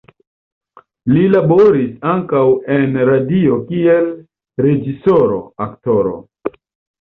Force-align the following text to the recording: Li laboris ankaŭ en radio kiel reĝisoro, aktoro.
Li 1.11 1.25
laboris 1.33 1.91
ankaŭ 2.13 2.41
en 2.77 2.97
radio 3.11 3.59
kiel 3.69 4.09
reĝisoro, 4.67 5.39
aktoro. 5.69 6.17